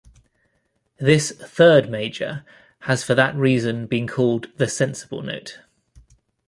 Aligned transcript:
This 0.97 1.29
third 1.31 1.87
major 1.87 2.43
has 2.79 3.03
for 3.03 3.13
that 3.13 3.35
reason 3.35 3.85
been 3.85 4.07
called 4.07 4.47
the 4.57 4.67
sensible 4.67 5.21
note. 5.21 5.59